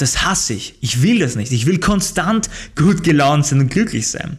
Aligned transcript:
Das 0.00 0.22
hasse 0.22 0.54
ich. 0.54 0.74
Ich 0.80 1.02
will 1.02 1.18
das 1.18 1.36
nicht. 1.36 1.52
Ich 1.52 1.66
will 1.66 1.78
konstant 1.78 2.48
gut 2.74 3.04
gelaunt 3.04 3.44
sein 3.44 3.60
und 3.60 3.70
glücklich 3.70 4.08
sein. 4.08 4.38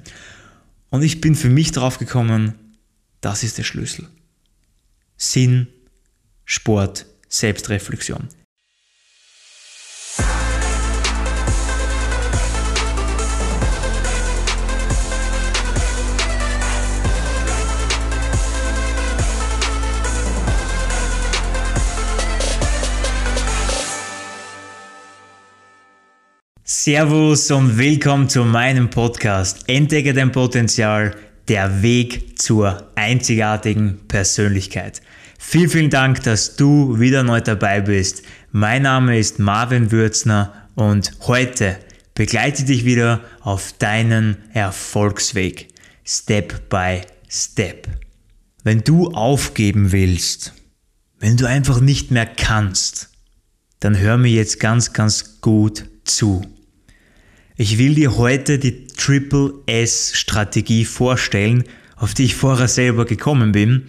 Und 0.90 1.04
ich 1.04 1.22
bin 1.22 1.36
für 1.36 1.50
mich 1.50 1.72
drauf 1.72 2.00
gekommen, 2.00 2.56
das 3.22 3.44
ist 3.44 3.58
der 3.58 3.64
Schlüssel. 3.64 4.08
Sinn, 5.18 5.68
Sport, 6.46 7.06
Selbstreflexion. 7.30 8.28
Servus 26.74 27.52
und 27.52 27.78
willkommen 27.78 28.30
zu 28.30 28.46
meinem 28.46 28.90
Podcast 28.90 29.68
Entdecke 29.68 30.14
dein 30.14 30.32
Potenzial, 30.32 31.14
der 31.50 31.82
Weg 31.82 32.40
zur 32.40 32.94
einzigartigen 32.96 34.08
Persönlichkeit. 34.08 35.02
Vielen, 35.38 35.70
vielen 35.70 35.90
Dank, 35.90 36.24
dass 36.24 36.56
du 36.56 36.98
wieder 36.98 37.24
neu 37.24 37.42
dabei 37.42 37.82
bist. 37.82 38.24
Mein 38.54 38.84
Name 38.84 39.20
ist 39.20 39.38
Marvin 39.38 39.92
Würzner 39.92 40.54
und 40.76 41.12
heute 41.28 41.78
begleite 42.16 42.64
dich 42.64 42.86
wieder 42.86 43.20
auf 43.42 43.74
deinen 43.78 44.38
Erfolgsweg. 44.54 45.68
Step 46.06 46.70
by 46.70 47.02
Step. 47.30 47.90
Wenn 48.64 48.82
du 48.82 49.12
aufgeben 49.12 49.92
willst, 49.92 50.54
wenn 51.20 51.36
du 51.36 51.46
einfach 51.46 51.82
nicht 51.82 52.12
mehr 52.12 52.26
kannst, 52.26 53.10
dann 53.82 53.98
hör 53.98 54.18
mir 54.18 54.32
jetzt 54.32 54.62
ganz, 54.62 54.94
ganz 54.94 55.42
gut 55.42 55.84
zu. 56.06 56.46
Ich 57.58 57.78
will 57.78 57.96
dir 57.96 58.18
heute 58.18 58.60
die 58.60 58.88
Triple 58.88 59.54
S 59.66 60.12
Strategie 60.16 60.86
vorstellen, 60.86 61.64
auf 61.96 62.14
die 62.14 62.26
ich 62.26 62.36
vorher 62.36 62.68
selber 62.68 63.06
gekommen 63.06 63.52
bin, 63.52 63.84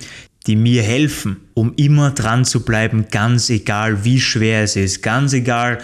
die 0.46 0.56
mir 0.56 0.82
helfen, 0.82 1.36
um 1.54 1.72
immer 1.76 2.10
dran 2.10 2.44
zu 2.44 2.64
bleiben, 2.64 3.06
ganz 3.10 3.48
egal 3.50 4.04
wie 4.04 4.20
schwer 4.20 4.62
es 4.64 4.76
ist, 4.76 5.02
ganz 5.02 5.32
egal 5.32 5.78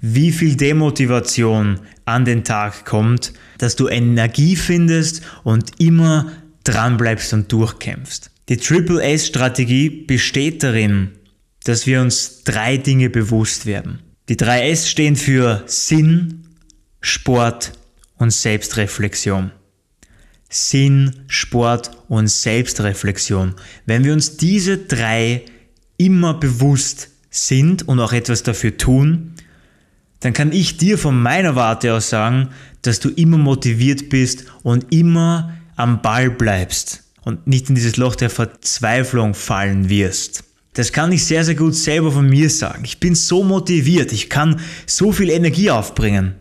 wie 0.00 0.32
viel 0.32 0.54
Demotivation 0.54 1.80
an 2.04 2.24
den 2.24 2.44
Tag 2.44 2.84
kommt, 2.84 3.32
dass 3.58 3.74
du 3.74 3.88
Energie 3.88 4.54
findest 4.54 5.22
und 5.42 5.80
immer 5.80 6.30
dran 6.62 6.96
bleibst 6.96 7.32
und 7.32 7.50
durchkämpfst. 7.50 8.30
Die 8.48 8.58
Triple 8.58 9.02
S 9.02 9.26
Strategie 9.26 9.88
besteht 9.88 10.62
darin, 10.62 11.12
dass 11.64 11.86
wir 11.86 12.00
uns 12.00 12.44
drei 12.44 12.76
Dinge 12.76 13.08
bewusst 13.08 13.66
werden. 13.66 14.00
Die 14.28 14.36
drei 14.36 14.68
S 14.70 14.88
stehen 14.88 15.16
für 15.16 15.62
Sinn, 15.66 16.43
Sport 17.06 17.72
und 18.16 18.30
Selbstreflexion. 18.30 19.50
Sinn, 20.48 21.24
Sport 21.26 21.90
und 22.08 22.28
Selbstreflexion. 22.28 23.56
Wenn 23.84 24.04
wir 24.04 24.14
uns 24.14 24.38
diese 24.38 24.78
drei 24.78 25.44
immer 25.98 26.32
bewusst 26.32 27.10
sind 27.28 27.86
und 27.86 28.00
auch 28.00 28.14
etwas 28.14 28.42
dafür 28.42 28.78
tun, 28.78 29.34
dann 30.20 30.32
kann 30.32 30.50
ich 30.50 30.78
dir 30.78 30.96
von 30.96 31.20
meiner 31.20 31.54
Warte 31.56 31.92
aus 31.92 32.08
sagen, 32.08 32.48
dass 32.80 33.00
du 33.00 33.10
immer 33.10 33.36
motiviert 33.36 34.08
bist 34.08 34.46
und 34.62 34.90
immer 34.90 35.52
am 35.76 36.00
Ball 36.00 36.30
bleibst 36.30 37.02
und 37.24 37.46
nicht 37.46 37.68
in 37.68 37.74
dieses 37.74 37.98
Loch 37.98 38.16
der 38.16 38.30
Verzweiflung 38.30 39.34
fallen 39.34 39.90
wirst. 39.90 40.44
Das 40.72 40.90
kann 40.90 41.12
ich 41.12 41.26
sehr, 41.26 41.44
sehr 41.44 41.54
gut 41.54 41.74
selber 41.74 42.12
von 42.12 42.30
mir 42.30 42.48
sagen. 42.48 42.82
Ich 42.86 42.98
bin 42.98 43.14
so 43.14 43.44
motiviert, 43.44 44.10
ich 44.10 44.30
kann 44.30 44.58
so 44.86 45.12
viel 45.12 45.28
Energie 45.28 45.70
aufbringen. 45.70 46.36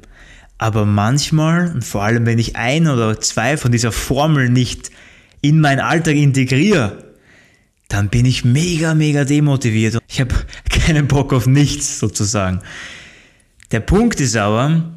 Aber 0.64 0.86
manchmal, 0.86 1.74
und 1.74 1.84
vor 1.84 2.04
allem 2.04 2.26
wenn 2.26 2.40
ich 2.40 2.56
ein 2.56 2.88
oder 2.88 3.20
zwei 3.20 3.58
von 3.58 3.74
dieser 3.74 3.92
Formel 3.92 4.48
nicht 4.48 4.92
in 5.42 5.60
meinen 5.60 5.82
Alltag 5.82 6.16
integriere, 6.16 7.16
dann 7.90 8.08
bin 8.08 8.26
ich 8.26 8.46
mega, 8.46 8.94
mega 8.94 9.26
demotiviert. 9.26 9.98
Ich 10.08 10.22
habe 10.22 10.34
keinen 10.70 11.10
Bock 11.10 11.34
auf 11.34 11.48
nichts 11.48 12.00
sozusagen. 12.00 12.62
Der 13.74 13.82
Punkt 13.82 14.22
ist 14.22 14.38
aber, 14.38 14.94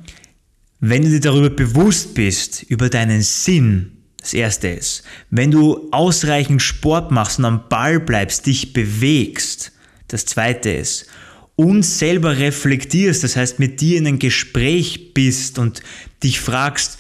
wenn 0.78 1.02
du 1.02 1.10
dir 1.10 1.18
darüber 1.18 1.50
bewusst 1.50 2.14
bist, 2.14 2.62
über 2.62 2.88
deinen 2.88 3.22
Sinn, 3.22 3.90
das 4.20 4.34
erste 4.34 4.68
ist, 4.68 5.02
wenn 5.30 5.50
du 5.50 5.88
ausreichend 5.90 6.62
Sport 6.62 7.10
machst 7.10 7.40
und 7.40 7.44
am 7.44 7.68
Ball 7.68 7.98
bleibst, 7.98 8.46
dich 8.46 8.72
bewegst, 8.72 9.72
das 10.06 10.26
zweite 10.26 10.70
ist, 10.70 11.06
und 11.56 11.82
selber 11.82 12.38
reflektierst, 12.38 13.24
das 13.24 13.34
heißt 13.34 13.58
mit 13.58 13.80
dir 13.80 13.98
in 13.98 14.06
ein 14.06 14.18
Gespräch 14.18 15.14
bist 15.14 15.58
und 15.58 15.82
dich 16.22 16.38
fragst, 16.38 16.98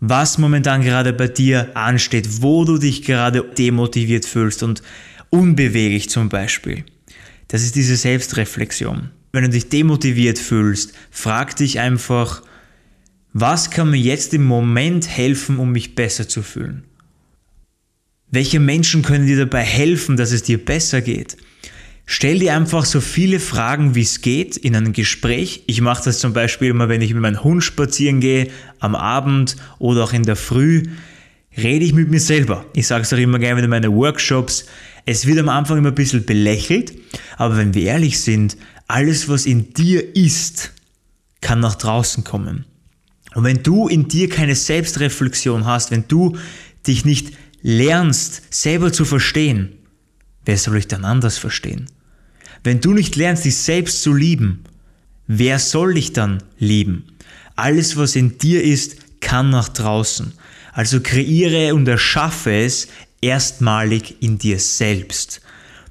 was 0.00 0.38
momentan 0.38 0.82
gerade 0.82 1.12
bei 1.12 1.28
dir 1.28 1.76
ansteht, 1.76 2.42
wo 2.42 2.64
du 2.64 2.78
dich 2.78 3.02
gerade 3.02 3.42
demotiviert 3.42 4.24
fühlst 4.24 4.62
und 4.62 4.82
unbeweglich 5.30 6.08
zum 6.08 6.28
Beispiel. 6.28 6.84
Das 7.48 7.62
ist 7.62 7.74
diese 7.74 7.96
Selbstreflexion. 7.96 9.10
Wenn 9.32 9.44
du 9.44 9.50
dich 9.50 9.68
demotiviert 9.68 10.38
fühlst, 10.38 10.92
frag 11.10 11.56
dich 11.56 11.80
einfach, 11.80 12.42
was 13.32 13.70
kann 13.70 13.90
mir 13.90 13.98
jetzt 14.00 14.32
im 14.34 14.44
Moment 14.44 15.08
helfen, 15.08 15.58
um 15.58 15.72
mich 15.72 15.94
besser 15.94 16.28
zu 16.28 16.42
fühlen? 16.42 16.84
Welche 18.30 18.60
Menschen 18.60 19.02
können 19.02 19.26
dir 19.26 19.36
dabei 19.36 19.62
helfen, 19.62 20.16
dass 20.16 20.32
es 20.32 20.42
dir 20.42 20.64
besser 20.64 21.00
geht? 21.00 21.36
Stell 22.08 22.38
dir 22.38 22.54
einfach 22.54 22.84
so 22.84 23.00
viele 23.00 23.40
Fragen, 23.40 23.96
wie 23.96 24.02
es 24.02 24.20
geht 24.20 24.56
in 24.56 24.76
einem 24.76 24.92
Gespräch. 24.92 25.64
Ich 25.66 25.80
mache 25.80 26.04
das 26.04 26.20
zum 26.20 26.32
Beispiel 26.32 26.68
immer, 26.68 26.88
wenn 26.88 27.02
ich 27.02 27.12
mit 27.12 27.20
meinem 27.20 27.42
Hund 27.42 27.64
spazieren 27.64 28.20
gehe, 28.20 28.48
am 28.78 28.94
Abend 28.94 29.56
oder 29.80 30.04
auch 30.04 30.12
in 30.12 30.22
der 30.22 30.36
Früh, 30.36 30.84
rede 31.56 31.84
ich 31.84 31.92
mit 31.92 32.08
mir 32.08 32.20
selber. 32.20 32.64
Ich 32.74 32.86
sage 32.86 33.02
es 33.02 33.12
auch 33.12 33.18
immer 33.18 33.40
gerne 33.40 33.62
in 33.62 33.68
meinen 33.68 33.92
Workshops. 33.92 34.66
Es 35.04 35.26
wird 35.26 35.40
am 35.40 35.48
Anfang 35.48 35.78
immer 35.78 35.88
ein 35.88 35.96
bisschen 35.96 36.24
belächelt, 36.24 36.94
aber 37.38 37.56
wenn 37.56 37.74
wir 37.74 37.82
ehrlich 37.82 38.20
sind, 38.20 38.56
alles, 38.86 39.28
was 39.28 39.44
in 39.44 39.74
dir 39.74 40.14
ist, 40.14 40.72
kann 41.40 41.58
nach 41.58 41.74
draußen 41.74 42.22
kommen. 42.22 42.66
Und 43.34 43.42
wenn 43.42 43.64
du 43.64 43.88
in 43.88 44.06
dir 44.06 44.28
keine 44.28 44.54
Selbstreflexion 44.54 45.66
hast, 45.66 45.90
wenn 45.90 46.06
du 46.06 46.38
dich 46.86 47.04
nicht 47.04 47.36
lernst, 47.62 48.42
selber 48.50 48.92
zu 48.92 49.04
verstehen, 49.04 49.72
wer 50.44 50.56
soll 50.56 50.76
dich 50.76 50.88
dann 50.88 51.04
anders 51.04 51.36
verstehen? 51.36 51.86
Wenn 52.64 52.80
du 52.80 52.92
nicht 52.92 53.16
lernst, 53.16 53.44
dich 53.44 53.56
selbst 53.56 54.02
zu 54.02 54.12
lieben, 54.12 54.64
wer 55.26 55.58
soll 55.58 55.94
dich 55.94 56.12
dann 56.12 56.42
lieben? 56.58 57.04
Alles, 57.54 57.96
was 57.96 58.16
in 58.16 58.38
dir 58.38 58.62
ist, 58.62 59.20
kann 59.20 59.50
nach 59.50 59.68
draußen. 59.68 60.32
Also 60.72 61.00
kreiere 61.00 61.74
und 61.74 61.88
erschaffe 61.88 62.52
es 62.52 62.88
erstmalig 63.20 64.16
in 64.20 64.38
dir 64.38 64.58
selbst. 64.58 65.40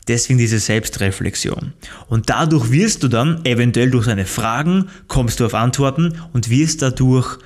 Deswegen 0.07 0.37
diese 0.37 0.59
Selbstreflexion. 0.59 1.73
Und 2.07 2.29
dadurch 2.29 2.69
wirst 2.71 3.01
du 3.01 3.07
dann, 3.07 3.43
eventuell 3.43 3.89
durch 3.89 4.05
deine 4.05 4.27
Fragen, 4.27 4.89
kommst 5.07 5.39
du 5.39 5.45
auf 5.45 5.55
Antworten 5.55 6.21
und 6.33 6.51
wirst 6.51 6.83
dadurch 6.83 7.39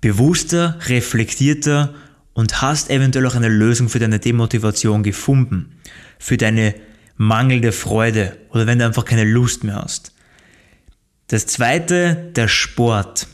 bewusster, 0.00 0.78
reflektierter 0.86 1.94
und 2.34 2.60
hast 2.60 2.90
eventuell 2.90 3.26
auch 3.26 3.36
eine 3.36 3.48
Lösung 3.48 3.88
für 3.88 4.00
deine 4.00 4.18
Demotivation 4.18 5.04
gefunden, 5.04 5.76
für 6.18 6.36
deine 6.36 6.74
mangelnde 7.22 7.72
Freude 7.72 8.36
oder 8.50 8.66
wenn 8.66 8.78
du 8.78 8.86
einfach 8.86 9.04
keine 9.04 9.24
Lust 9.24 9.64
mehr 9.64 9.76
hast. 9.76 10.12
Das 11.28 11.46
zweite, 11.46 12.30
der 12.36 12.48
Sport. 12.48 13.26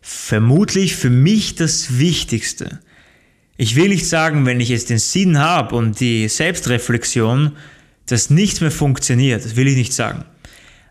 Vermutlich 0.00 0.96
für 0.96 1.10
mich 1.10 1.54
das 1.54 1.98
Wichtigste. 1.98 2.80
Ich 3.56 3.76
will 3.76 3.88
nicht 3.88 4.08
sagen, 4.08 4.44
wenn 4.44 4.60
ich 4.60 4.68
jetzt 4.68 4.90
den 4.90 4.98
Sinn 4.98 5.38
habe 5.38 5.76
und 5.76 6.00
die 6.00 6.28
Selbstreflexion, 6.28 7.52
dass 8.06 8.30
nichts 8.30 8.60
mehr 8.60 8.72
funktioniert. 8.72 9.44
Das 9.44 9.56
will 9.56 9.68
ich 9.68 9.76
nicht 9.76 9.92
sagen. 9.92 10.24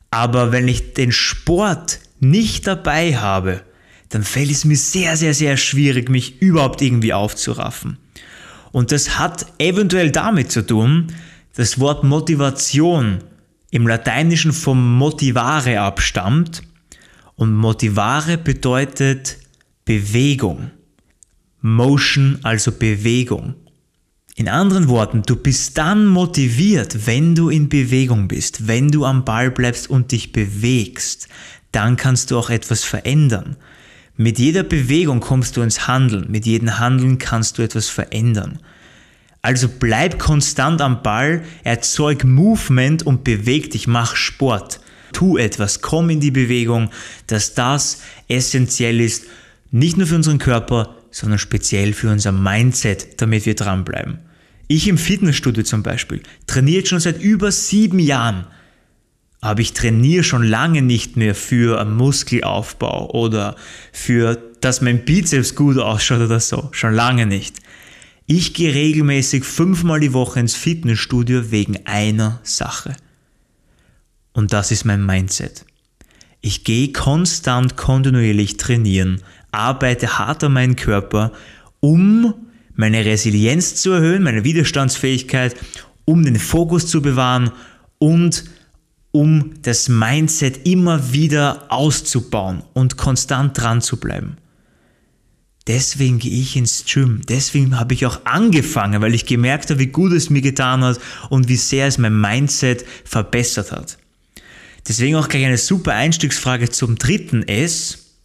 Aber 0.10 0.52
wenn 0.52 0.68
ich 0.68 0.94
den 0.94 1.12
Sport 1.12 2.00
nicht 2.20 2.66
dabei 2.66 3.18
habe, 3.18 3.62
dann 4.10 4.24
fällt 4.24 4.52
es 4.52 4.64
mir 4.64 4.78
sehr, 4.78 5.18
sehr, 5.18 5.34
sehr 5.34 5.58
schwierig, 5.58 6.10
mich 6.10 6.42
überhaupt 6.42 6.82
irgendwie 6.82 7.14
aufzuraffen. 7.14 7.98
Und 8.72 8.92
das 8.92 9.20
hat 9.20 9.46
eventuell 9.60 10.12
damit 10.12 10.52
zu 10.52 10.66
tun, 10.66 11.08
das 11.56 11.80
Wort 11.80 12.04
Motivation 12.04 13.20
im 13.70 13.88
Lateinischen 13.88 14.54
vom 14.54 14.98
motivare 14.98 15.80
abstammt 15.80 16.64
und 17.36 17.54
motivare 17.54 18.38
bedeutet 18.38 19.38
Bewegung. 19.86 20.72
Motion 21.62 22.40
also 22.44 22.72
Bewegung. 22.72 23.56
In 24.36 24.50
anderen 24.50 24.88
Worten, 24.88 25.22
du 25.24 25.36
bist 25.36 25.78
dann 25.78 26.08
motiviert, 26.08 27.06
wenn 27.06 27.36
du 27.36 27.50
in 27.50 27.70
Bewegung 27.70 28.28
bist, 28.28 28.68
wenn 28.68 28.90
du 28.90 29.06
am 29.06 29.24
Ball 29.26 29.52
bleibst 29.52 29.90
und 29.90 30.12
dich 30.12 30.32
bewegst. 30.32 31.28
Dann 31.72 31.98
kannst 31.98 32.32
du 32.32 32.38
auch 32.38 32.50
etwas 32.50 32.84
verändern. 32.84 33.58
Mit 34.16 34.40
jeder 34.40 34.64
Bewegung 34.64 35.20
kommst 35.20 35.56
du 35.58 35.62
ins 35.62 35.88
Handeln, 35.88 36.32
mit 36.32 36.46
jedem 36.46 36.80
Handeln 36.80 37.20
kannst 37.20 37.58
du 37.58 37.62
etwas 37.62 37.90
verändern. 37.90 38.60
Also 39.46 39.68
bleib 39.68 40.20
konstant 40.20 40.82
am 40.82 41.04
Ball, 41.04 41.44
erzeug 41.66 42.24
Movement 42.24 43.04
und 43.04 43.26
beweg 43.26 43.72
dich, 43.72 43.88
mach 43.88 44.16
Sport. 44.16 44.80
tu 45.12 45.38
etwas, 45.38 45.82
komm 45.82 46.10
in 46.10 46.22
die 46.22 46.32
Bewegung, 46.32 46.90
dass 47.28 47.54
das 47.54 48.02
essentiell 48.30 49.00
ist, 49.00 49.26
nicht 49.70 49.98
nur 49.98 50.08
für 50.08 50.16
unseren 50.16 50.40
Körper, 50.40 50.96
sondern 51.12 51.38
speziell 51.38 51.94
für 51.94 52.10
unser 52.10 52.32
Mindset, 52.32 53.22
damit 53.22 53.46
wir 53.46 53.54
dranbleiben. 53.54 54.20
Ich 54.68 54.88
im 54.88 54.98
Fitnessstudio 54.98 55.64
zum 55.64 55.84
Beispiel 55.84 56.24
trainiere 56.48 56.86
schon 56.86 57.02
seit 57.02 57.22
über 57.22 57.52
sieben 57.52 58.00
Jahren, 58.00 58.48
aber 59.42 59.60
ich 59.60 59.74
trainiere 59.74 60.24
schon 60.24 60.44
lange 60.44 60.82
nicht 60.82 61.18
mehr 61.18 61.36
für 61.36 61.82
einen 61.82 61.98
Muskelaufbau 61.98 63.12
oder 63.12 63.58
für, 63.92 64.42
dass 64.62 64.82
mein 64.82 65.04
Bizeps 65.04 65.54
gut 65.54 65.78
ausschaut 65.78 66.22
oder 66.22 66.40
so. 66.40 66.70
Schon 66.72 66.94
lange 66.94 67.26
nicht. 67.26 67.58
Ich 68.36 68.56
gehe 68.56 68.74
regelmäßig 68.74 69.44
fünfmal 69.44 70.00
die 70.00 70.12
Woche 70.12 70.40
ins 70.40 70.56
Fitnessstudio 70.56 71.52
wegen 71.52 71.86
einer 71.86 72.40
Sache. 72.42 72.96
Und 74.32 74.54
das 74.54 74.72
ist 74.72 74.86
mein 74.86 75.06
Mindset. 75.06 75.68
Ich 76.42 76.64
gehe 76.64 76.92
konstant 76.92 77.78
kontinuierlich 77.78 78.58
trainieren, 78.58 79.22
arbeite 79.52 80.18
hart 80.18 80.44
an 80.44 80.54
meinem 80.54 80.76
Körper, 80.76 81.32
um 81.80 82.34
meine 82.74 83.06
Resilienz 83.06 83.76
zu 83.76 83.92
erhöhen, 83.92 84.24
meine 84.24 84.44
Widerstandsfähigkeit, 84.44 85.56
um 86.04 86.26
den 86.26 86.40
Fokus 86.40 86.88
zu 86.88 87.04
bewahren 87.04 87.52
und 88.00 88.46
um 89.12 89.62
das 89.62 89.90
Mindset 89.90 90.66
immer 90.66 91.14
wieder 91.14 91.68
auszubauen 91.70 92.64
und 92.74 92.98
konstant 92.98 93.62
dran 93.62 93.80
zu 93.80 93.98
bleiben. 93.98 94.38
Deswegen 95.68 96.20
gehe 96.20 96.42
ich 96.42 96.58
ins 96.58 96.84
Gym. 96.86 97.22
Deswegen 97.28 97.80
habe 97.80 97.94
ich 97.94 98.06
auch 98.06 98.26
angefangen, 98.26 99.02
weil 99.02 99.16
ich 99.16 99.26
gemerkt 99.26 99.70
habe, 99.70 99.80
wie 99.80 99.88
gut 99.88 100.12
es 100.12 100.30
mir 100.30 100.42
getan 100.42 100.84
hat 100.84 101.00
und 101.30 101.48
wie 101.48 101.56
sehr 101.56 101.88
es 101.88 101.98
mein 101.98 102.20
Mindset 102.20 102.86
verbessert 103.06 103.72
hat. 103.72 103.98
Deswegen 104.88 105.16
auch 105.16 105.30
gleich 105.30 105.46
eine 105.46 105.58
super 105.58 105.94
Einstiegsfrage 105.94 106.70
zum 106.70 106.98
dritten 106.98 107.48
S. 107.48 108.18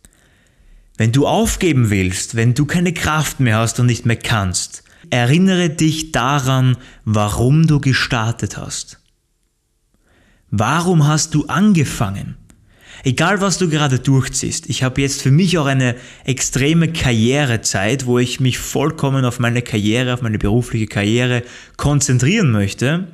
Wenn 0.96 1.12
du 1.12 1.29
aufgeben 1.29 1.90
willst, 1.90 2.35
wenn 2.35 2.55
du 2.55 2.67
keine 2.67 2.93
Kraft 2.93 3.38
mehr 3.38 3.58
hast 3.58 3.79
und 3.79 3.87
nicht 3.87 4.05
mehr 4.05 4.17
kannst, 4.17 4.82
erinnere 5.11 5.70
dich 5.70 6.11
daran, 6.11 6.76
warum 7.05 7.69
du 7.69 7.81
gestartet 7.81 8.56
hast. 8.56 8.99
Warum 10.50 11.06
hast 11.06 11.35
du 11.35 11.46
angefangen? 11.46 12.37
Egal 13.05 13.41
was 13.41 13.59
du 13.59 13.69
gerade 13.69 13.99
durchziehst, 13.99 14.69
ich 14.69 14.83
habe 14.83 15.00
jetzt 15.00 15.23
für 15.23 15.31
mich 15.31 15.56
auch 15.59 15.67
eine 15.67 15.95
extreme 16.25 16.93
Karrierezeit, 16.93 18.06
wo 18.06 18.19
ich 18.19 18.41
mich 18.41 18.59
vollkommen 18.59 19.25
auf 19.25 19.39
meine 19.39 19.62
Karriere, 19.62 20.15
auf 20.15 20.23
meine 20.23 20.39
berufliche 20.39 20.87
Karriere 20.87 21.43
konzentrieren 21.77 22.50
möchte. 22.50 23.09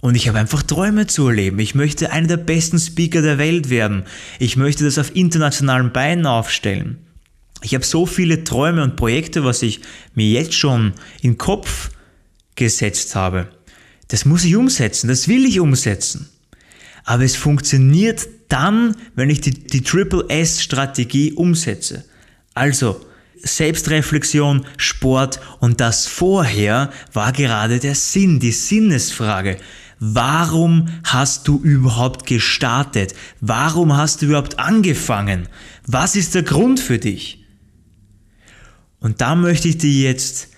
Und 0.00 0.14
ich 0.14 0.28
habe 0.28 0.38
einfach 0.38 0.62
Träume 0.62 1.06
zu 1.06 1.28
erleben. 1.28 1.58
Ich 1.58 1.74
möchte 1.74 2.12
einer 2.12 2.28
der 2.28 2.36
besten 2.36 2.78
Speaker 2.78 3.22
der 3.22 3.38
Welt 3.38 3.70
werden. 3.70 4.04
Ich 4.38 4.56
möchte 4.56 4.84
das 4.84 4.98
auf 4.98 5.16
internationalen 5.16 5.92
Beinen 5.92 6.26
aufstellen. 6.26 6.98
Ich 7.62 7.74
habe 7.74 7.84
so 7.84 8.04
viele 8.04 8.44
Träume 8.44 8.82
und 8.82 8.96
Projekte, 8.96 9.44
was 9.44 9.62
ich 9.62 9.80
mir 10.14 10.28
jetzt 10.28 10.54
schon 10.54 10.92
in 11.22 11.32
den 11.32 11.38
Kopf 11.38 11.90
gesetzt 12.54 13.14
habe. 13.14 13.48
Das 14.08 14.24
muss 14.24 14.44
ich 14.44 14.54
umsetzen, 14.54 15.08
das 15.08 15.26
will 15.26 15.44
ich 15.46 15.58
umsetzen. 15.58 16.28
Aber 17.04 17.24
es 17.24 17.34
funktioniert 17.34 18.28
dann, 18.48 18.96
wenn 19.14 19.30
ich 19.30 19.40
die, 19.40 19.52
die 19.52 19.82
Triple 19.82 20.24
S-Strategie 20.28 21.32
umsetze. 21.32 22.04
Also 22.54 23.00
Selbstreflexion, 23.42 24.66
Sport 24.76 25.40
und 25.60 25.80
das 25.80 26.06
vorher 26.06 26.90
war 27.12 27.32
gerade 27.32 27.78
der 27.78 27.94
Sinn, 27.94 28.40
die 28.40 28.52
Sinnesfrage. 28.52 29.58
Warum 29.98 30.88
hast 31.04 31.48
du 31.48 31.58
überhaupt 31.58 32.26
gestartet? 32.26 33.14
Warum 33.40 33.96
hast 33.96 34.20
du 34.20 34.26
überhaupt 34.26 34.58
angefangen? 34.58 35.48
Was 35.86 36.16
ist 36.16 36.34
der 36.34 36.42
Grund 36.42 36.80
für 36.80 36.98
dich? 36.98 37.44
Und 39.00 39.20
da 39.20 39.34
möchte 39.34 39.68
ich 39.68 39.78
dir 39.78 39.92
jetzt 39.92 40.48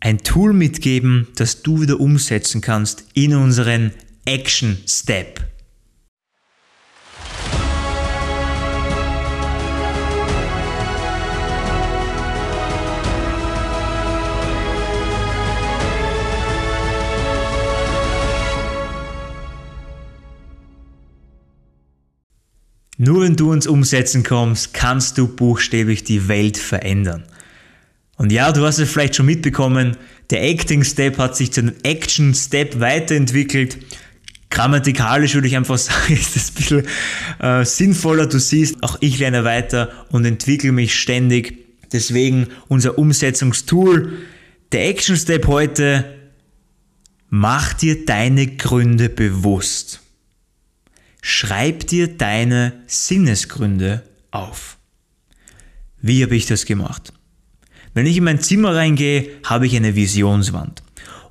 ein 0.00 0.18
Tool 0.18 0.52
mitgeben, 0.52 1.28
das 1.36 1.62
du 1.62 1.80
wieder 1.80 2.00
umsetzen 2.00 2.60
kannst 2.60 3.06
in 3.14 3.34
unseren 3.34 3.92
Action 4.24 4.78
Step. 4.86 5.53
Wenn 23.24 23.36
du 23.36 23.54
ins 23.54 23.66
Umsetzen 23.66 24.22
kommst, 24.22 24.74
kannst 24.74 25.16
du 25.16 25.26
buchstäblich 25.26 26.04
die 26.04 26.28
Welt 26.28 26.58
verändern. 26.58 27.24
Und 28.18 28.30
ja, 28.30 28.52
du 28.52 28.66
hast 28.66 28.78
es 28.78 28.90
vielleicht 28.90 29.16
schon 29.16 29.24
mitbekommen, 29.24 29.96
der 30.28 30.42
Acting 30.44 30.84
Step 30.84 31.16
hat 31.16 31.34
sich 31.34 31.50
zu 31.50 31.62
einem 31.62 31.72
Action 31.84 32.34
Step 32.34 32.80
weiterentwickelt. 32.80 33.78
Grammatikalisch 34.50 35.32
würde 35.32 35.48
ich 35.48 35.56
einfach 35.56 35.78
sagen, 35.78 36.12
ist 36.12 36.36
das 36.36 36.50
ein 36.50 36.54
bisschen 36.54 36.86
äh, 37.40 37.64
sinnvoller. 37.64 38.26
Du 38.26 38.38
siehst, 38.38 38.82
auch 38.82 38.98
ich 39.00 39.18
lerne 39.18 39.42
weiter 39.42 40.06
und 40.10 40.26
entwickle 40.26 40.72
mich 40.72 40.94
ständig. 40.94 41.64
Deswegen 41.94 42.48
unser 42.68 42.98
Umsetzungstool. 42.98 44.18
Der 44.72 44.86
Action 44.86 45.16
Step 45.16 45.46
heute, 45.46 46.04
mach 47.30 47.72
dir 47.72 48.04
deine 48.04 48.48
Gründe 48.48 49.08
bewusst. 49.08 50.03
Schreib 51.26 51.86
dir 51.86 52.18
deine 52.18 52.74
Sinnesgründe 52.86 54.02
auf. 54.30 54.76
Wie 56.02 56.22
habe 56.22 56.36
ich 56.36 56.44
das 56.44 56.66
gemacht? 56.66 57.14
Wenn 57.94 58.04
ich 58.04 58.18
in 58.18 58.24
mein 58.24 58.42
Zimmer 58.42 58.74
reingehe, 58.74 59.30
habe 59.42 59.66
ich 59.66 59.74
eine 59.74 59.94
Visionswand. 59.96 60.82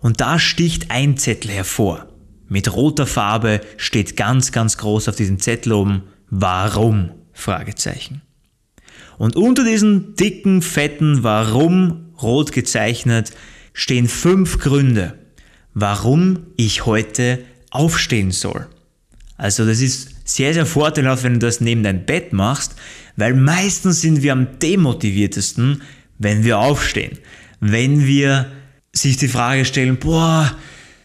Und 0.01 0.19
da 0.19 0.39
sticht 0.39 0.89
ein 0.89 1.15
Zettel 1.17 1.51
hervor. 1.51 2.07
Mit 2.49 2.73
roter 2.73 3.05
Farbe 3.05 3.61
steht 3.77 4.17
ganz, 4.17 4.51
ganz 4.51 4.79
groß 4.79 5.09
auf 5.09 5.15
diesem 5.15 5.39
Zettel 5.39 5.73
oben, 5.73 6.01
warum? 6.31 7.11
Und 9.19 9.35
unter 9.35 9.63
diesen 9.63 10.15
dicken, 10.15 10.63
fetten 10.63 11.21
Warum 11.21 12.15
rot 12.19 12.51
gezeichnet 12.51 13.29
stehen 13.73 14.07
fünf 14.07 14.57
Gründe, 14.57 15.19
warum 15.75 16.47
ich 16.57 16.87
heute 16.87 17.45
aufstehen 17.69 18.31
soll. 18.31 18.67
Also 19.37 19.65
das 19.65 19.81
ist 19.81 20.09
sehr, 20.25 20.53
sehr 20.53 20.65
vorteilhaft, 20.65 21.23
wenn 21.23 21.33
du 21.33 21.39
das 21.39 21.61
neben 21.61 21.83
dein 21.83 22.05
Bett 22.05 22.33
machst, 22.33 22.75
weil 23.15 23.33
meistens 23.33 24.01
sind 24.01 24.21
wir 24.23 24.31
am 24.33 24.59
demotiviertesten, 24.59 25.81
wenn 26.19 26.43
wir 26.43 26.59
aufstehen. 26.59 27.17
Wenn 27.59 28.05
wir 28.05 28.51
sich 28.91 29.17
die 29.17 29.27
Frage 29.27 29.65
stellen, 29.65 29.97
boah, 29.97 30.55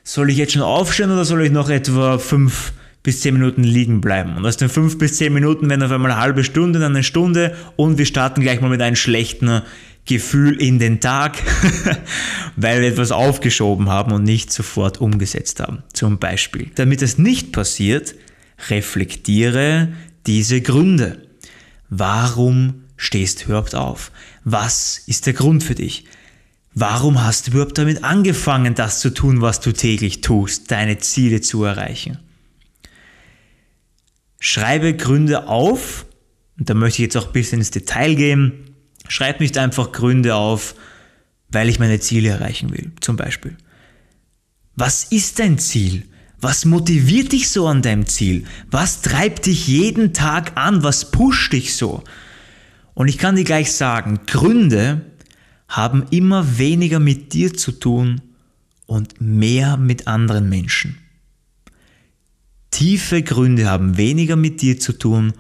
soll 0.05 0.31
ich 0.31 0.37
jetzt 0.37 0.53
schon 0.53 0.63
aufstehen 0.63 1.11
oder 1.11 1.25
soll 1.25 1.45
ich 1.45 1.53
noch 1.53 1.69
etwa 1.69 2.19
fünf 2.19 2.73
bis 3.03 3.21
zehn 3.21 3.35
Minuten 3.35 3.65
liegen 3.65 4.01
bleiben? 4.01 4.37
Und 4.37 4.47
aus 4.47 4.57
den 4.57 4.69
fünf 4.69 4.99
bis 4.99 5.17
zehn 5.17 5.33
Minuten 5.33 5.69
werden 5.69 5.83
auf 5.83 5.91
einmal 5.91 6.11
eine 6.11 6.21
halbe 6.21 6.45
Stunde, 6.45 6.79
dann 6.79 6.95
eine 6.95 7.05
Stunde 7.05 7.57
und 7.77 7.99
wir 7.99 8.07
starten 8.07 8.41
gleich 8.41 8.61
mal 8.61 8.71
mit 8.71 8.83
einem 8.83 8.97
schlechten 8.97 9.63
Gefühl 10.09 10.61
in 10.61 10.79
den 10.79 11.01
Tag, 11.01 11.37
weil 12.57 12.81
wir 12.81 12.89
etwas 12.89 13.13
aufgeschoben 13.13 13.89
haben 13.89 14.13
und 14.13 14.25
nicht 14.25 14.53
sofort 14.53 15.01
umgesetzt 15.01 15.61
haben. 15.61 15.85
Zum 15.93 16.19
Beispiel. 16.19 16.71
Damit 16.75 17.03
das 17.03 17.19
nicht 17.19 17.53
passiert, 17.53 18.15
reflektiere 18.69 19.93
diese 20.27 20.61
Gründe. 20.61 21.29
Warum 21.89 22.85
stehst 22.97 23.43
du 23.43 23.45
überhaupt 23.47 23.75
auf? 23.75 24.11
Was 24.45 24.99
ist 25.07 25.27
der 25.27 25.35
Grund 25.35 25.63
für 25.63 25.75
dich? 25.75 26.05
Warum 26.75 27.25
hast 27.25 27.47
du 27.47 27.53
überhaupt 27.53 27.79
damit 27.79 28.05
angefangen, 28.05 28.75
das 28.75 29.01
zu 29.01 29.11
tun, 29.11 29.41
was 29.41 29.61
du 29.61 29.73
täglich 29.73 30.21
tust, 30.21 30.71
deine 30.71 30.99
Ziele 30.99 31.41
zu 31.41 31.65
erreichen? 31.65 32.19
Schreibe 34.41 34.95
Gründe 34.95 35.49
auf, 35.49 36.07
und 36.59 36.71
da 36.71 36.75
möchte 36.75 37.03
ich 37.03 37.07
jetzt 37.07 37.17
auch 37.17 37.27
ein 37.27 37.33
bisschen 37.33 37.59
ins 37.59 37.71
Detail 37.71 38.15
gehen, 38.15 38.68
Schreib 39.09 39.41
nicht 39.41 39.59
einfach 39.59 39.93
Gründe 39.93 40.35
auf, 40.37 40.75
weil 41.51 41.69
ich 41.69 41.79
meine 41.79 42.01
Ziele 42.01 42.29
erreichen 42.29 42.71
will, 42.71 42.93
zum 43.01 43.17
Beispiel. 43.17 43.57
Was 44.77 45.05
ist 45.05 45.39
dein 45.39 45.59
Ziel? 45.59 46.05
Was 46.41 46.65
motiviert 46.65 47.33
dich 47.33 47.49
so 47.49 47.67
an 47.67 47.83
deinem 47.83 48.07
Ziel? 48.07 48.45
Was 48.71 49.03
treibt 49.03 49.47
dich 49.47 49.67
jeden 49.67 50.13
Tag 50.13 50.57
an? 50.57 50.85
Was 50.85 51.11
pusht 51.11 51.53
dich 51.53 51.75
so? 51.75 52.05
Und 52.95 53.09
ich 53.09 53.19
kann 53.19 53.37
dir 53.37 53.45
gleich 53.45 53.73
sagen, 53.73 54.21
Gründe 54.27 55.03
haben 55.69 56.07
immer 56.11 56.59
weniger 56.59 57.01
mit 57.01 57.33
dir 57.33 57.55
zu 57.55 57.73
tun 57.73 58.21
und 58.87 59.21
mehr 59.21 59.77
mit 59.77 60.07
anderen 60.07 60.49
Menschen. 60.49 60.99
Tiefe 62.71 63.23
Gründe 63.23 63.69
haben 63.69 63.97
weniger 63.97 64.37
mit 64.37 64.63
dir 64.63 64.79
zu 64.79 64.93
tun 64.93 65.33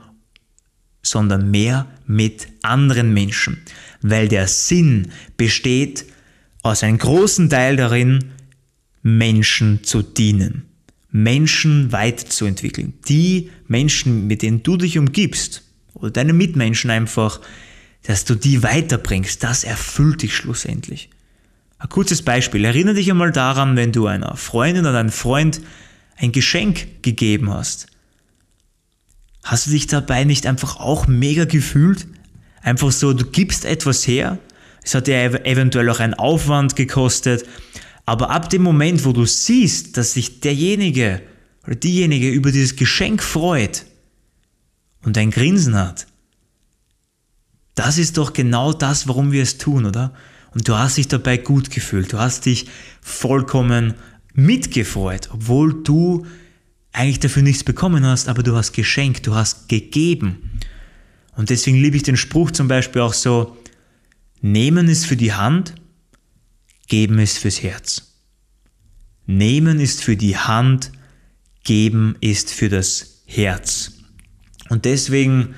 sondern 1.08 1.50
mehr 1.50 1.86
mit 2.06 2.48
anderen 2.62 3.12
Menschen, 3.12 3.62
weil 4.02 4.28
der 4.28 4.46
Sinn 4.46 5.08
besteht 5.36 6.04
aus 6.62 6.82
einem 6.82 6.98
großen 6.98 7.48
Teil 7.48 7.76
darin, 7.76 8.32
Menschen 9.02 9.84
zu 9.84 10.02
dienen. 10.02 10.64
Menschen 11.10 11.90
weiterzuentwickeln. 11.92 12.94
Die 13.08 13.50
Menschen, 13.66 14.26
mit 14.26 14.42
denen 14.42 14.62
du 14.62 14.76
dich 14.76 14.98
umgibst, 14.98 15.62
oder 15.94 16.10
deine 16.10 16.32
Mitmenschen 16.32 16.90
einfach, 16.90 17.40
dass 18.02 18.24
du 18.24 18.34
die 18.34 18.62
weiterbringst, 18.62 19.42
das 19.42 19.64
erfüllt 19.64 20.22
dich 20.22 20.36
schlussendlich. 20.36 21.10
Ein 21.78 21.88
kurzes 21.88 22.22
Beispiel. 22.22 22.64
Erinnere 22.64 22.94
dich 22.94 23.10
einmal 23.10 23.32
daran, 23.32 23.76
wenn 23.76 23.92
du 23.92 24.06
einer 24.06 24.36
Freundin 24.36 24.86
oder 24.86 24.98
einem 24.98 25.10
Freund 25.10 25.60
ein 26.16 26.32
Geschenk 26.32 27.02
gegeben 27.02 27.50
hast. 27.52 27.87
Hast 29.48 29.66
du 29.66 29.70
dich 29.70 29.86
dabei 29.86 30.24
nicht 30.24 30.46
einfach 30.46 30.78
auch 30.78 31.06
mega 31.06 31.46
gefühlt? 31.46 32.06
Einfach 32.60 32.92
so, 32.92 33.14
du 33.14 33.24
gibst 33.24 33.64
etwas 33.64 34.06
her, 34.06 34.38
es 34.82 34.94
hat 34.94 35.06
dir 35.06 35.46
eventuell 35.46 35.88
auch 35.88 36.00
einen 36.00 36.12
Aufwand 36.12 36.76
gekostet, 36.76 37.46
aber 38.04 38.28
ab 38.28 38.50
dem 38.50 38.60
Moment, 38.60 39.06
wo 39.06 39.12
du 39.12 39.24
siehst, 39.24 39.96
dass 39.96 40.12
sich 40.12 40.40
derjenige 40.40 41.22
oder 41.66 41.76
diejenige 41.76 42.28
über 42.28 42.52
dieses 42.52 42.76
Geschenk 42.76 43.22
freut 43.22 43.86
und 45.02 45.16
ein 45.16 45.30
Grinsen 45.30 45.76
hat, 45.76 46.06
das 47.74 47.96
ist 47.96 48.18
doch 48.18 48.34
genau 48.34 48.74
das, 48.74 49.08
warum 49.08 49.32
wir 49.32 49.42
es 49.42 49.56
tun, 49.56 49.86
oder? 49.86 50.12
Und 50.52 50.68
du 50.68 50.76
hast 50.76 50.98
dich 50.98 51.08
dabei 51.08 51.38
gut 51.38 51.70
gefühlt, 51.70 52.12
du 52.12 52.18
hast 52.18 52.44
dich 52.44 52.66
vollkommen 53.00 53.94
mitgefreut, 54.34 55.30
obwohl 55.32 55.82
du 55.84 56.26
eigentlich 56.92 57.20
dafür 57.20 57.42
nichts 57.42 57.64
bekommen 57.64 58.04
hast, 58.04 58.28
aber 58.28 58.42
du 58.42 58.56
hast 58.56 58.72
geschenkt, 58.72 59.26
du 59.26 59.34
hast 59.34 59.68
gegeben. 59.68 60.60
Und 61.36 61.50
deswegen 61.50 61.78
liebe 61.78 61.96
ich 61.96 62.02
den 62.02 62.16
Spruch 62.16 62.50
zum 62.50 62.68
Beispiel 62.68 63.02
auch 63.02 63.12
so, 63.12 63.56
nehmen 64.40 64.88
ist 64.88 65.06
für 65.06 65.16
die 65.16 65.32
Hand, 65.32 65.74
geben 66.88 67.18
ist 67.18 67.38
fürs 67.38 67.62
Herz. 67.62 68.14
Nehmen 69.26 69.78
ist 69.78 70.02
für 70.02 70.16
die 70.16 70.36
Hand, 70.36 70.90
geben 71.62 72.16
ist 72.20 72.50
für 72.50 72.68
das 72.68 73.22
Herz. 73.26 73.92
Und 74.70 74.84
deswegen 74.84 75.54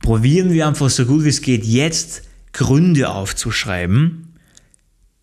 probieren 0.00 0.52
wir 0.52 0.66
einfach 0.66 0.90
so 0.90 1.06
gut 1.06 1.24
wie 1.24 1.30
es 1.30 1.40
geht, 1.40 1.64
jetzt 1.64 2.22
Gründe 2.52 3.10
aufzuschreiben, 3.10 4.34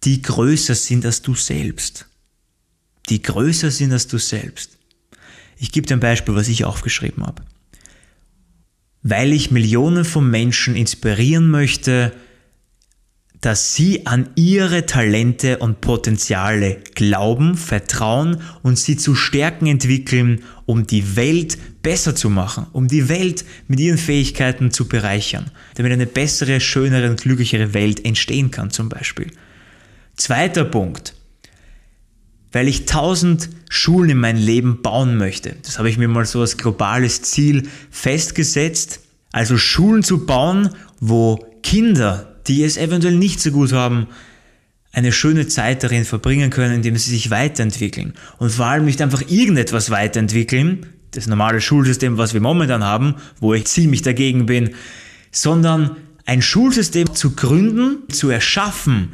die 0.03 0.21
größer 0.21 0.75
sind 0.75 1.05
als 1.05 1.21
du 1.21 1.35
selbst. 1.35 2.07
Die 3.09 3.21
größer 3.21 3.71
sind 3.71 3.91
als 3.91 4.07
du 4.07 4.17
selbst. 4.17 4.77
Ich 5.57 5.71
gebe 5.71 5.87
dir 5.87 5.95
ein 5.95 5.99
Beispiel, 5.99 6.35
was 6.35 6.47
ich 6.47 6.65
aufgeschrieben 6.65 7.25
habe. 7.25 7.43
Weil 9.03 9.33
ich 9.33 9.51
Millionen 9.51 10.05
von 10.05 10.29
Menschen 10.29 10.75
inspirieren 10.75 11.49
möchte, 11.49 12.11
dass 13.41 13.75
sie 13.75 14.07
an 14.07 14.29
ihre 14.35 14.87
Talente 14.87 15.59
und 15.59 15.79
Potenziale 15.79 16.77
glauben, 16.95 17.55
vertrauen 17.55 18.41
und 18.63 18.79
sie 18.79 18.97
zu 18.97 19.13
Stärken 19.13 19.67
entwickeln, 19.67 20.43
um 20.65 20.87
die 20.87 21.15
Welt 21.15 21.83
besser 21.83 22.15
zu 22.15 22.31
machen, 22.31 22.65
um 22.73 22.87
die 22.87 23.07
Welt 23.07 23.45
mit 23.67 23.79
ihren 23.79 23.99
Fähigkeiten 23.99 24.71
zu 24.71 24.87
bereichern, 24.87 25.51
damit 25.75 25.91
eine 25.91 26.07
bessere, 26.07 26.59
schönere 26.59 27.09
und 27.09 27.21
glücklichere 27.21 27.75
Welt 27.75 28.03
entstehen 28.03 28.49
kann 28.49 28.71
zum 28.71 28.89
Beispiel. 28.89 29.29
Zweiter 30.15 30.65
Punkt 30.65 31.14
weil 32.55 32.69
ich 32.69 32.85
tausend 32.85 33.49
Schulen 33.67 34.11
in 34.11 34.17
mein 34.17 34.37
Leben 34.37 34.81
bauen 34.81 35.17
möchte. 35.17 35.57
Das 35.63 35.77
habe 35.77 35.89
ich 35.89 35.97
mir 35.97 36.07
mal 36.07 36.25
so 36.25 36.39
als 36.39 36.55
globales 36.55 37.21
Ziel 37.21 37.67
festgesetzt. 37.91 39.01
Also 39.33 39.57
Schulen 39.57 40.03
zu 40.03 40.25
bauen, 40.25 40.69
wo 41.01 41.45
Kinder, 41.63 42.37
die 42.47 42.63
es 42.63 42.77
eventuell 42.77 43.15
nicht 43.15 43.41
so 43.41 43.51
gut 43.51 43.73
haben, 43.73 44.07
eine 44.93 45.11
schöne 45.11 45.49
Zeit 45.49 45.83
darin 45.83 46.05
verbringen 46.05 46.49
können, 46.49 46.75
indem 46.75 46.95
sie 46.95 47.09
sich 47.09 47.29
weiterentwickeln. 47.29 48.13
Und 48.37 48.53
vor 48.53 48.67
allem 48.67 48.85
nicht 48.85 49.01
einfach 49.01 49.23
irgendetwas 49.27 49.89
weiterentwickeln, 49.89 50.85
das 51.11 51.27
normale 51.27 51.59
Schulsystem, 51.59 52.17
was 52.17 52.33
wir 52.33 52.39
momentan 52.39 52.85
haben, 52.85 53.15
wo 53.41 53.53
ich 53.53 53.65
ziemlich 53.65 54.01
dagegen 54.01 54.45
bin, 54.45 54.75
sondern 55.29 55.97
ein 56.25 56.41
Schulsystem 56.41 57.15
zu 57.15 57.35
gründen, 57.35 58.09
zu 58.13 58.29
erschaffen, 58.29 59.11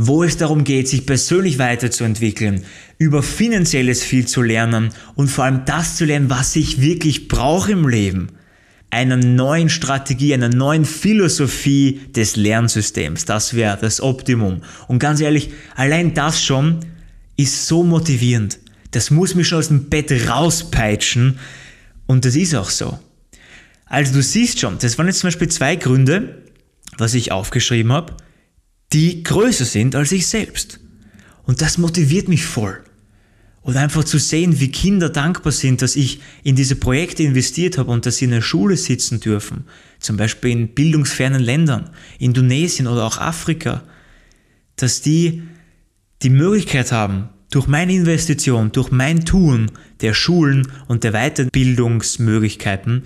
wo 0.00 0.22
es 0.22 0.36
darum 0.36 0.62
geht, 0.62 0.86
sich 0.86 1.06
persönlich 1.06 1.58
weiterzuentwickeln, 1.58 2.64
über 2.98 3.20
finanzielles 3.20 4.00
viel 4.00 4.28
zu 4.28 4.42
lernen 4.42 4.90
und 5.16 5.26
vor 5.26 5.44
allem 5.44 5.64
das 5.64 5.96
zu 5.96 6.04
lernen, 6.04 6.30
was 6.30 6.54
ich 6.54 6.80
wirklich 6.80 7.26
brauche 7.26 7.72
im 7.72 7.88
Leben. 7.88 8.28
Einer 8.90 9.16
neuen 9.16 9.68
Strategie, 9.68 10.32
einer 10.32 10.50
neuen 10.50 10.84
Philosophie 10.84 12.00
des 12.14 12.36
Lernsystems. 12.36 13.24
Das 13.24 13.54
wäre 13.54 13.76
das 13.78 14.00
Optimum. 14.00 14.62
Und 14.86 15.00
ganz 15.00 15.20
ehrlich, 15.20 15.50
allein 15.74 16.14
das 16.14 16.44
schon 16.44 16.78
ist 17.36 17.66
so 17.66 17.82
motivierend. 17.82 18.60
Das 18.92 19.10
muss 19.10 19.34
mich 19.34 19.48
schon 19.48 19.58
aus 19.58 19.68
dem 19.68 19.90
Bett 19.90 20.12
rauspeitschen. 20.28 21.40
Und 22.06 22.24
das 22.24 22.36
ist 22.36 22.54
auch 22.54 22.70
so. 22.70 23.00
Also 23.86 24.12
du 24.12 24.22
siehst 24.22 24.60
schon, 24.60 24.78
das 24.78 24.96
waren 24.96 25.08
jetzt 25.08 25.18
zum 25.18 25.26
Beispiel 25.26 25.48
zwei 25.48 25.74
Gründe, 25.74 26.40
was 26.96 27.14
ich 27.14 27.32
aufgeschrieben 27.32 27.92
habe 27.92 28.14
die 28.92 29.22
größer 29.22 29.64
sind 29.64 29.94
als 29.94 30.12
ich 30.12 30.26
selbst. 30.26 30.80
Und 31.44 31.60
das 31.62 31.78
motiviert 31.78 32.28
mich 32.28 32.44
voll. 32.44 32.82
Und 33.62 33.76
einfach 33.76 34.04
zu 34.04 34.18
sehen, 34.18 34.60
wie 34.60 34.70
Kinder 34.70 35.10
dankbar 35.10 35.52
sind, 35.52 35.82
dass 35.82 35.96
ich 35.96 36.20
in 36.42 36.56
diese 36.56 36.76
Projekte 36.76 37.22
investiert 37.22 37.76
habe 37.76 37.90
und 37.90 38.06
dass 38.06 38.16
sie 38.18 38.24
in 38.24 38.30
der 38.30 38.40
Schule 38.40 38.76
sitzen 38.76 39.20
dürfen. 39.20 39.64
Zum 39.98 40.16
Beispiel 40.16 40.52
in 40.52 40.74
bildungsfernen 40.74 41.42
Ländern, 41.42 41.90
Indonesien 42.18 42.86
oder 42.86 43.04
auch 43.04 43.18
Afrika. 43.18 43.82
Dass 44.76 45.02
die 45.02 45.42
die 46.22 46.30
Möglichkeit 46.30 46.92
haben, 46.92 47.28
durch 47.50 47.66
meine 47.66 47.94
Investition, 47.94 48.72
durch 48.72 48.90
mein 48.90 49.24
Tun 49.24 49.70
der 50.00 50.14
Schulen 50.14 50.70
und 50.86 51.04
der 51.04 51.12
Weiterbildungsmöglichkeiten, 51.12 53.04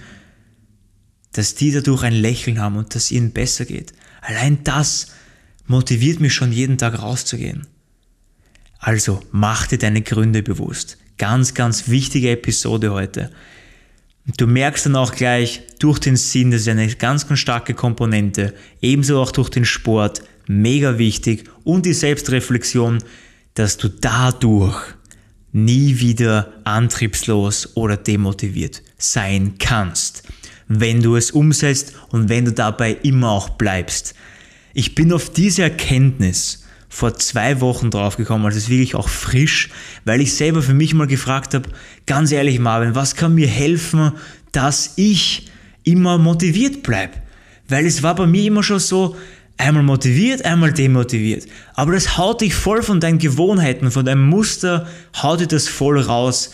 dass 1.33 1.55
die 1.55 1.73
dadurch 1.73 2.03
ein 2.03 2.15
Lächeln 2.15 2.61
haben 2.61 2.77
und 2.77 2.95
dass 2.95 3.11
ihnen 3.11 3.33
besser 3.33 3.65
geht. 3.65 3.93
Allein 4.21 4.65
das 4.65 5.09
motiviert 5.67 6.21
mich 6.21 6.35
schon 6.35 6.53
jeden 6.53 6.79
Tag 6.79 7.01
rauszugehen. 7.01 7.67
Also 8.79 9.21
mach 9.31 9.67
dir 9.67 9.79
deine 9.79 10.03
Gründe 10.03 10.43
bewusst. 10.43 10.99
Ganz, 11.19 11.55
ganz 11.55 11.89
wichtige 11.89 12.31
Episode 12.31 12.93
heute. 12.93 13.31
Du 14.37 14.47
merkst 14.47 14.87
dann 14.87 14.97
auch 14.97 15.15
gleich 15.15 15.63
durch 15.79 15.99
den 15.99 16.17
Sinn, 16.17 16.51
das 16.51 16.63
ist 16.63 16.69
eine 16.69 16.89
ganz, 16.89 17.27
ganz 17.27 17.41
starke 17.41 17.75
Komponente. 17.75 18.55
Ebenso 18.81 19.21
auch 19.21 19.33
durch 19.33 19.51
den 19.51 19.65
Sport, 19.65 20.23
mega 20.47 20.99
wichtig. 20.99 21.45
Und 21.65 21.87
die 21.87 21.93
Selbstreflexion, 21.93 22.99
dass 23.55 23.77
du 23.77 23.89
dadurch 23.89 24.81
nie 25.53 25.99
wieder 25.99 26.53
antriebslos 26.65 27.77
oder 27.77 27.97
demotiviert 27.97 28.83
sein 28.97 29.55
kannst. 29.59 30.23
Wenn 30.69 31.03
du 31.03 31.17
es 31.17 31.31
umsetzt 31.31 31.95
und 32.09 32.29
wenn 32.29 32.47
du 32.47 32.53
dabei 32.53 32.95
immer 33.03 33.31
auch 33.31 33.51
bleibst. 33.51 34.15
Ich 34.75 34.95
bin 34.95 35.13
auf 35.13 35.31
diese 35.31 35.63
Erkenntnis 35.63 36.65
vor 36.89 37.15
zwei 37.15 37.61
Wochen 37.61 37.91
draufgekommen, 37.91 38.45
also 38.45 38.59
es 38.59 38.65
ist 38.65 38.71
wirklich 38.71 38.95
auch 38.95 39.09
frisch, 39.09 39.71
weil 40.05 40.21
ich 40.21 40.35
selber 40.35 40.63
für 40.63 40.75
mich 40.75 40.93
mal 40.93 41.07
gefragt 41.07 41.55
habe, 41.55 41.69
ganz 42.07 42.33
ehrlich 42.33 42.59
Marvin, 42.59 42.95
was 42.95 43.17
kann 43.17 43.35
mir 43.35 43.49
helfen, 43.49 44.13
dass 44.53 44.93
ich 44.97 45.49
immer 45.85 46.19
motiviert 46.19 46.83
bleibe? 46.83 47.15
Weil 47.69 47.87
es 47.87 48.03
war 48.03 48.15
bei 48.15 48.27
mir 48.27 48.45
immer 48.45 48.63
schon 48.63 48.79
so, 48.79 49.17
einmal 49.57 49.83
motiviert, 49.83 50.45
einmal 50.45 50.73
demotiviert. 50.73 51.47
Aber 51.75 51.93
das 51.93 52.19
haut 52.19 52.41
dich 52.41 52.55
voll 52.55 52.83
von 52.83 53.01
deinen 53.01 53.19
Gewohnheiten, 53.19 53.91
von 53.91 54.05
deinem 54.05 54.29
Muster, 54.29 54.87
haut 55.23 55.41
dir 55.41 55.47
das 55.47 55.69
voll 55.69 55.99
raus, 56.01 56.53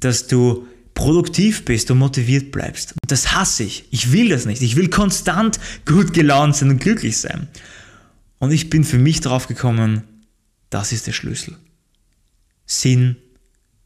dass 0.00 0.26
du 0.26 0.67
produktiv 0.98 1.64
bist 1.64 1.92
und 1.92 1.98
motiviert 1.98 2.50
bleibst. 2.50 2.90
Und 2.90 3.12
das 3.12 3.32
hasse 3.32 3.62
ich. 3.62 3.84
Ich 3.92 4.10
will 4.10 4.30
das 4.30 4.46
nicht. 4.46 4.62
Ich 4.62 4.74
will 4.74 4.90
konstant 4.90 5.60
gut 5.86 6.12
gelaunt 6.12 6.56
sein 6.56 6.70
und 6.70 6.80
glücklich 6.80 7.18
sein. 7.18 7.46
Und 8.40 8.50
ich 8.50 8.68
bin 8.68 8.82
für 8.82 8.98
mich 8.98 9.20
drauf 9.20 9.46
gekommen, 9.46 10.02
das 10.70 10.90
ist 10.90 11.06
der 11.06 11.12
Schlüssel. 11.12 11.56
Sinn, 12.66 13.14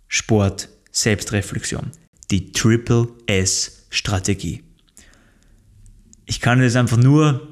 Sport, 0.09 0.71
Selbstreflexion. 0.91 1.91
Die 2.31 2.51
Triple 2.53 3.09
S 3.27 3.85
Strategie. 3.91 4.63
Ich 6.25 6.41
kann 6.41 6.61
dir 6.61 6.65
das 6.65 6.77
einfach 6.77 6.97
nur 6.97 7.47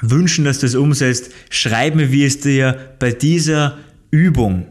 wünschen, 0.00 0.44
dass 0.44 0.58
du 0.58 0.66
es 0.66 0.74
umsetzt. 0.74 1.30
Schreib 1.50 1.94
mir, 1.94 2.10
wie 2.10 2.24
es 2.24 2.40
dir 2.40 2.96
bei 2.98 3.12
dieser 3.12 3.78
Übung 4.10 4.66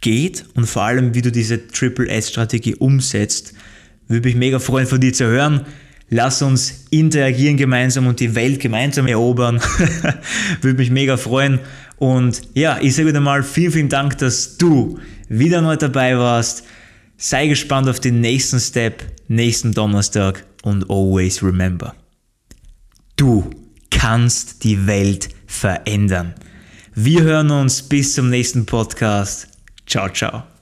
geht 0.00 0.44
und 0.54 0.66
vor 0.66 0.82
allem, 0.82 1.14
wie 1.14 1.22
du 1.22 1.30
diese 1.30 1.68
Triple 1.68 2.08
S 2.08 2.30
Strategie 2.30 2.74
umsetzt. 2.74 3.54
Würde 4.08 4.28
mich 4.28 4.36
mega 4.36 4.58
freuen, 4.58 4.86
von 4.86 5.00
dir 5.00 5.12
zu 5.12 5.26
hören. 5.26 5.66
Lass 6.08 6.40
uns 6.40 6.86
interagieren 6.90 7.56
gemeinsam 7.56 8.06
und 8.06 8.20
die 8.20 8.34
Welt 8.34 8.60
gemeinsam 8.60 9.06
erobern. 9.08 9.60
Würde 10.60 10.78
mich 10.78 10.90
mega 10.90 11.16
freuen. 11.16 11.58
Und 11.98 12.42
ja, 12.54 12.78
ich 12.80 12.94
sage 12.94 13.08
wieder 13.08 13.20
mal 13.20 13.42
vielen, 13.42 13.72
vielen 13.72 13.88
Dank, 13.88 14.18
dass 14.18 14.56
du 14.56 14.98
wieder 15.28 15.62
neu 15.62 15.76
dabei 15.76 16.16
warst. 16.16 16.64
Sei 17.16 17.48
gespannt 17.48 17.88
auf 17.88 17.98
den 17.98 18.20
nächsten 18.20 18.60
Step, 18.60 19.02
nächsten 19.26 19.72
Donnerstag 19.72 20.44
und 20.62 20.88
always 20.90 21.42
remember. 21.42 21.94
Du 23.16 23.50
kannst 23.90 24.62
die 24.62 24.86
Welt 24.86 25.30
verändern. 25.46 26.34
Wir 26.94 27.22
hören 27.22 27.50
uns 27.50 27.82
bis 27.82 28.14
zum 28.14 28.30
nächsten 28.30 28.66
Podcast. 28.66 29.48
Ciao, 29.86 30.08
ciao. 30.10 30.55